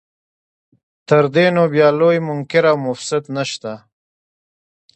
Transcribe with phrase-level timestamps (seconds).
[1.07, 3.73] تر دې نو بیا لوی منکر او مفسد نشته.